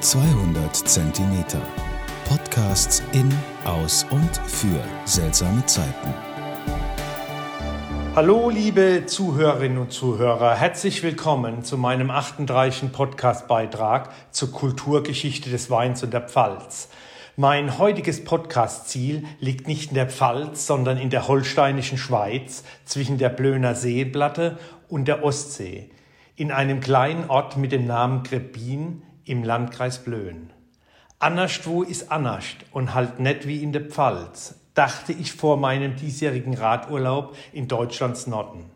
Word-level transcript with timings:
200 0.00 0.76
Zentimeter. 0.76 1.60
Podcasts 2.28 3.02
in, 3.12 3.32
aus 3.64 4.04
und 4.10 4.36
für 4.46 4.78
seltsame 5.06 5.64
Zeiten. 5.64 6.14
Hallo, 8.14 8.50
liebe 8.50 9.04
Zuhörerinnen 9.06 9.78
und 9.78 9.92
Zuhörer. 9.92 10.54
Herzlich 10.54 11.02
willkommen 11.02 11.64
zu 11.64 11.78
meinem 11.78 12.10
38. 12.10 12.92
Podcast-Beitrag 12.92 14.10
zur 14.32 14.52
Kulturgeschichte 14.52 15.48
des 15.48 15.70
Weins 15.70 16.02
und 16.02 16.12
der 16.12 16.28
Pfalz. 16.28 16.90
Mein 17.36 17.78
heutiges 17.78 18.22
Podcast-Ziel 18.22 19.24
liegt 19.40 19.66
nicht 19.66 19.88
in 19.88 19.94
der 19.94 20.10
Pfalz, 20.10 20.66
sondern 20.66 20.98
in 20.98 21.08
der 21.08 21.26
holsteinischen 21.26 21.96
Schweiz 21.96 22.64
zwischen 22.84 23.16
der 23.16 23.30
Blöner 23.30 23.74
Seeplatte 23.74 24.58
und 24.88 25.08
der 25.08 25.24
Ostsee, 25.24 25.90
in 26.36 26.52
einem 26.52 26.80
kleinen 26.80 27.30
Ort 27.30 27.56
mit 27.56 27.72
dem 27.72 27.86
Namen 27.86 28.24
Grebbin 28.24 29.02
im 29.26 29.44
Landkreis 29.44 29.98
Blöen. 29.98 30.50
Annascht 31.18 31.66
wo 31.66 31.82
ist 31.82 32.10
annascht 32.10 32.64
und 32.72 32.94
halt 32.94 33.20
net 33.20 33.46
wie 33.46 33.62
in 33.62 33.72
der 33.72 33.82
Pfalz, 33.82 34.54
dachte 34.74 35.12
ich 35.12 35.32
vor 35.32 35.56
meinem 35.56 35.96
diesjährigen 35.96 36.54
Radurlaub 36.54 37.36
in 37.52 37.68
Deutschlands 37.68 38.26
Norden. 38.26 38.70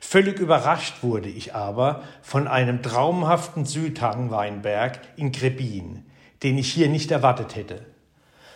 Völlig 0.00 0.38
überrascht 0.40 1.02
wurde 1.02 1.28
ich 1.28 1.54
aber 1.54 2.02
von 2.22 2.48
einem 2.48 2.82
traumhaften 2.82 3.66
Südhang-Weinberg 3.66 4.98
in 5.16 5.30
Grebbin, 5.30 6.04
den 6.42 6.58
ich 6.58 6.72
hier 6.72 6.88
nicht 6.88 7.10
erwartet 7.10 7.54
hätte. 7.54 7.86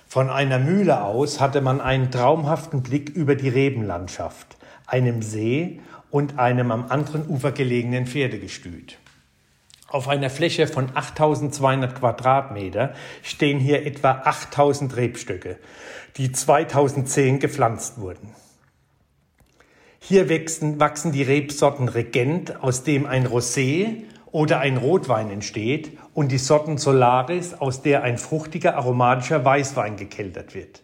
Von 0.09 0.31
einer 0.31 0.59
Mühle 0.59 1.03
aus 1.03 1.41
hatte 1.41 1.61
man 1.61 1.81
einen 1.81 2.11
traumhaften 2.11 2.83
Blick 2.83 3.11
über 3.11 3.35
die 3.35 3.49
Rebenlandschaft, 3.49 4.57
einem 4.87 5.23
See 5.23 5.81
und 6.11 6.39
einem 6.39 6.71
am 6.71 6.87
anderen 6.91 7.29
Ufer 7.29 7.53
gelegenen 7.53 8.07
Pferdegestüt. 8.07 8.99
Auf 9.89 10.09
einer 10.09 10.31
Fläche 10.31 10.67
von 10.67 10.91
8200 10.95 11.95
Quadratmeter 11.95 12.93
stehen 13.23 13.61
hier 13.61 13.87
etwa 13.87 14.23
8000 14.25 14.97
Rebstöcke, 14.97 15.59
die 16.17 16.33
2010 16.33 17.39
gepflanzt 17.39 18.01
wurden. 18.01 18.35
Hier 20.01 20.29
wachsen, 20.29 20.81
wachsen 20.81 21.13
die 21.13 21.23
Rebsorten 21.23 21.89
Regent, 21.89 22.63
aus 22.63 22.83
dem 22.83 23.07
ein 23.07 23.27
Rosé 23.27 24.03
oder 24.33 24.59
ein 24.59 24.77
Rotwein 24.77 25.31
entsteht, 25.31 25.97
und 26.15 26.33
die 26.33 26.39
Sorten 26.39 26.79
Solaris, 26.79 27.55
aus 27.55 27.83
der 27.83 28.03
ein 28.03 28.19
fruchtiger 28.19 28.77
aromatischer 28.77 29.45
Weißwein 29.45 29.97
gekeltert 29.97 30.55
wird. 30.55 30.83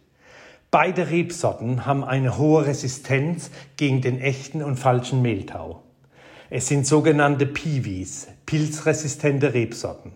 Beide 0.71 1.11
Rebsorten 1.11 1.87
haben 1.87 2.05
eine 2.05 2.39
hohe 2.39 2.67
Resistenz 2.67 3.51
gegen 3.77 4.01
den 4.01 4.21
echten 4.21 4.63
und 4.63 4.77
falschen 4.77 5.23
Mehltau. 5.23 5.83
Es 6.55 6.69
sind 6.69 6.87
sogenannte 6.87 7.47
Piwis, 7.47 8.29
pilzresistente 8.45 9.55
Rebsorten. 9.55 10.13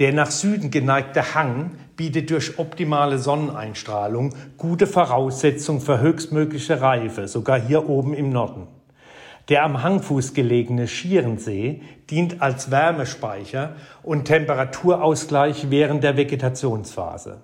Der 0.00 0.12
nach 0.12 0.32
Süden 0.32 0.72
geneigte 0.72 1.36
Hang 1.36 1.76
bietet 1.94 2.30
durch 2.30 2.58
optimale 2.58 3.18
Sonneneinstrahlung 3.18 4.34
gute 4.56 4.88
Voraussetzungen 4.88 5.80
für 5.80 6.00
höchstmögliche 6.00 6.80
Reife, 6.80 7.28
sogar 7.28 7.60
hier 7.60 7.88
oben 7.88 8.14
im 8.14 8.30
Norden. 8.30 8.66
Der 9.48 9.62
am 9.62 9.84
Hangfuß 9.84 10.34
gelegene 10.34 10.88
Schierensee 10.88 11.82
dient 12.10 12.42
als 12.42 12.72
Wärmespeicher 12.72 13.76
und 14.02 14.24
Temperaturausgleich 14.24 15.70
während 15.70 16.02
der 16.02 16.16
Vegetationsphase. 16.16 17.42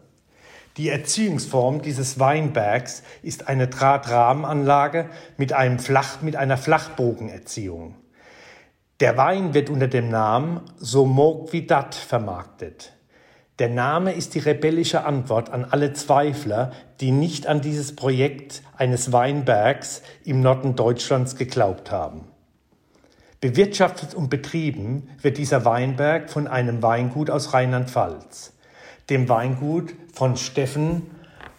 Die 0.79 0.91
Erziehungsform 0.91 1.83
dieses 1.83 2.21
Weinbergs 2.21 3.03
ist 3.23 3.49
eine 3.49 3.67
Drahtrahmenanlage 3.67 5.11
mit, 5.37 5.53
Flach, 5.79 6.23
mit 6.23 6.37
einer 6.37 6.57
Flachbogenerziehung. 6.57 7.97
Der 9.01 9.17
Wein 9.17 9.55
wird 9.55 9.71
unter 9.71 9.89
dem 9.89 10.09
Namen 10.09 10.61
Somogvidat 10.79 11.97
vermarktet. 11.97 12.93
Der 13.59 13.69
Name 13.69 14.13
ist 14.13 14.37
die 14.37 14.39
rebellische 14.39 15.05
Antwort 15.05 15.51
an 15.51 15.65
alle 15.65 15.95
Zweifler, 15.95 16.71
die 17.01 17.11
nicht 17.11 17.49
an 17.49 17.61
dieses 17.61 17.97
Projekt 17.97 18.63
eines 18.77 19.11
Weinbergs 19.11 20.03
im 20.25 20.41
Norden 20.43 20.77
Deutschlands 20.77 21.35
geglaubt 21.35 21.91
haben. 21.91 22.29
Bewirtschaftet 23.41 24.15
und 24.15 24.31
betrieben 24.31 25.11
wird 25.23 25.39
dieser 25.39 25.65
Weinberg 25.65 26.31
von 26.31 26.47
einem 26.47 26.85
Weingut 26.85 27.31
aus 27.31 27.53
Rheinland-Pfalz, 27.53 28.53
dem 29.11 29.29
Weingut 29.31 29.95
von 30.13 30.37
Steffen 30.37 31.03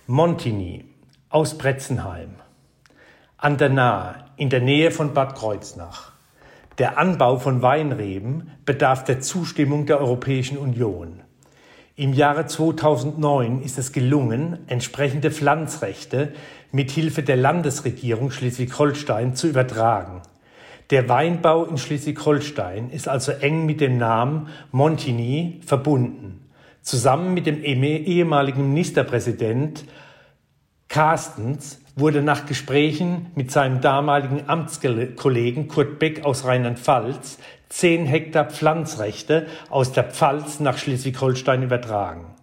Montini 0.06 0.86
aus 1.30 1.58
Bretzenheim 1.58 2.36
an 3.38 3.58
der 3.58 3.70
Nahe 3.70 4.26
in 4.38 4.50
der 4.50 4.62
Nähe 4.62 4.92
von 4.92 5.14
Bad 5.16 5.36
Kreuznach. 5.36 6.12
Der 6.78 6.98
Anbau 7.00 7.38
von 7.38 7.62
Weinreben 7.62 8.52
bedarf 8.66 9.04
der 9.04 9.22
Zustimmung 9.22 9.88
der 9.88 10.00
Europäischen 10.00 10.58
Union. 10.58 11.22
Im 11.96 12.14
Jahre 12.14 12.46
2009 12.46 13.64
ist 13.64 13.80
es 13.80 13.94
gelungen, 13.94 14.60
entsprechende 14.68 15.32
Pflanzrechte 15.32 16.34
mit 16.72 16.92
Hilfe 16.92 17.24
der 17.24 17.36
Landesregierung 17.36 18.30
Schleswig-Holstein 18.30 19.36
zu 19.36 19.48
übertragen. 19.48 20.22
Der 20.92 21.10
Weinbau 21.10 21.66
in 21.66 21.78
Schleswig-Holstein 21.78 22.92
ist 22.92 23.08
also 23.08 23.32
eng 23.32 23.66
mit 23.66 23.82
dem 23.82 23.98
Namen 23.98 24.50
Montigny 24.72 25.62
verbunden. 25.66 26.49
Zusammen 26.90 27.36
mit 27.36 27.46
dem 27.46 27.62
ehemaligen 27.62 28.70
Ministerpräsident 28.70 29.86
Carstens 30.88 31.80
wurde 31.96 32.24
nach 32.24 32.48
Gesprächen 32.48 33.28
mit 33.36 33.52
seinem 33.52 33.80
damaligen 33.80 34.50
Amtskollegen 34.50 35.68
Kurt 35.68 36.00
Beck 36.00 36.26
aus 36.26 36.46
Rheinland-Pfalz 36.46 37.38
zehn 37.70 38.08
Hektar 38.08 38.46
Pflanzrechte 38.46 39.46
aus 39.70 39.92
der 39.92 40.06
Pfalz 40.06 40.60
nach 40.62 40.80
Schleswig-Holstein 40.80 41.62
übertragen. 41.62 42.34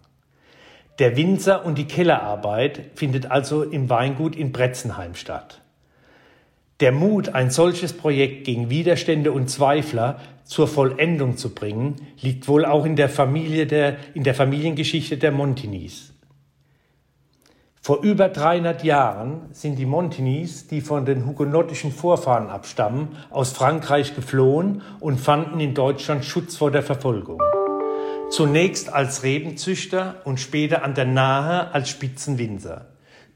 Der 0.99 1.17
Winzer 1.17 1.65
und 1.65 1.77
die 1.77 1.83
Kellerarbeit 1.83 2.91
findet 2.95 3.29
also 3.29 3.63
im 3.63 3.89
Weingut 3.89 4.33
in 4.33 4.53
Bretzenheim 4.53 5.15
statt. 5.15 5.59
Der 6.79 6.91
Mut, 6.91 7.29
ein 7.29 7.49
solches 7.49 7.93
Projekt 7.93 8.43
gegen 8.45 8.69
Widerstände 8.69 9.31
und 9.31 9.49
Zweifler 9.49 10.19
zur 10.43 10.67
Vollendung 10.67 11.35
zu 11.35 11.55
bringen, 11.55 11.95
liegt 12.21 12.47
wohl 12.47 12.65
auch 12.65 12.85
in 12.85 12.95
der 12.95 13.09
Familie 13.09 13.65
der, 13.65 13.97
in 14.13 14.23
der 14.23 14.35
Familiengeschichte 14.35 15.17
der 15.17 15.31
Montinis. 15.31 16.13
Vor 17.81 18.03
über 18.03 18.29
300 18.29 18.83
Jahren 18.83 19.43
sind 19.53 19.79
die 19.79 19.85
Montigny's, 19.85 20.67
die 20.67 20.81
von 20.81 21.05
den 21.05 21.25
hugenottischen 21.25 21.91
Vorfahren 21.91 22.49
abstammen, 22.49 23.15
aus 23.29 23.53
Frankreich 23.53 24.13
geflohen 24.13 24.81
und 24.99 25.19
fanden 25.19 25.59
in 25.59 25.73
Deutschland 25.73 26.25
Schutz 26.25 26.57
vor 26.57 26.69
der 26.69 26.83
Verfolgung. 26.83 27.41
Zunächst 28.29 28.91
als 28.91 29.23
Rebenzüchter 29.23 30.15
und 30.25 30.39
später 30.39 30.83
an 30.83 30.95
der 30.95 31.05
Nahe 31.05 31.73
als 31.73 31.89
Spitzenwinzer. 31.89 32.87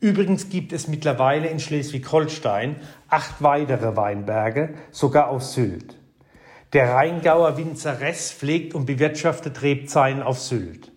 Übrigens 0.02 0.50
gibt 0.50 0.74
es 0.74 0.88
mittlerweile 0.88 1.48
in 1.48 1.60
Schleswig-Holstein 1.60 2.78
acht 3.08 3.36
weitere 3.44 3.96
Weinberge, 3.96 4.74
sogar 4.90 5.30
auf 5.30 5.44
Sylt. 5.44 5.96
Der 6.74 6.96
Rheingauer 6.96 7.56
Winzer 7.56 8.02
Ress 8.02 8.32
pflegt 8.32 8.74
und 8.74 8.88
bewirtschaftet 8.88 9.62
Rebzeilen 9.62 10.24
auf 10.24 10.40
Sylt. 10.40 10.92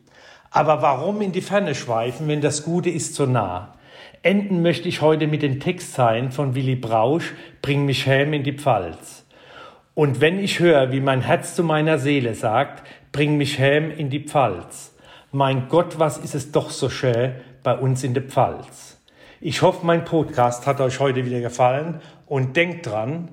Aber 0.51 0.81
warum 0.81 1.21
in 1.21 1.33
die 1.33 1.43
Ferne 1.43 1.75
schweifen, 1.75 2.29
wenn 2.29 2.41
das 2.41 2.65
Gute 2.65 2.89
ist 2.89 3.15
so 3.15 3.27
nah? 3.27 3.75
Enden 4.23 4.63
möchte 4.63 4.89
ich 4.89 5.03
heute 5.03 5.27
mit 5.27 5.43
den 5.43 5.61
Textzeilen 5.61 6.33
von 6.33 6.55
Willy 6.55 6.77
Brausch, 6.77 7.35
Bring 7.61 7.85
mich 7.85 8.07
heim 8.07 8.33
in 8.33 8.43
die 8.43 8.57
Pfalz. 8.57 9.27
Und 9.93 10.23
wenn 10.23 10.39
ich 10.39 10.61
höre, 10.61 10.93
wie 10.93 11.01
mein 11.01 11.21
Herz 11.21 11.55
zu 11.55 11.63
meiner 11.63 11.99
Seele 11.99 12.35
sagt, 12.35 12.89
Bring 13.13 13.37
mich 13.37 13.59
heim 13.59 13.91
in 13.91 14.09
die 14.09 14.25
Pfalz. 14.25 14.97
Mein 15.31 15.69
Gott, 15.69 15.99
was 15.99 16.17
ist 16.17 16.35
es 16.35 16.53
doch 16.53 16.71
so 16.71 16.89
schön 16.89 17.35
bei 17.63 17.77
uns 17.77 18.05
in 18.05 18.15
der 18.15 18.23
Pfalz. 18.23 18.94
Ich 19.47 19.61
hoffe, 19.61 19.85
mein 19.85 20.07
Podcast 20.07 20.67
hat 20.67 20.81
euch 20.81 21.01
heute 21.01 21.27
wieder 21.27 21.43
gefallen 21.43 22.01
und 22.25 22.57
denkt 22.57 22.87
dran, 22.87 23.29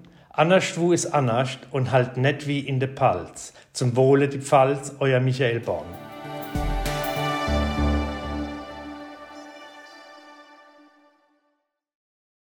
wo 0.77 0.91
ist 0.91 1.05
Anascht 1.05 1.59
und 1.71 1.93
halt 1.93 2.17
net 2.17 2.47
wie 2.47 2.59
in 2.59 2.81
der 2.81 2.89
Pfalz. 2.89 3.53
Zum 3.71 3.95
Wohle 3.95 4.27
die 4.27 4.41
Pfalz, 4.41 4.93
euer 4.99 5.21
Michael 5.21 5.61
Born. 5.61 5.85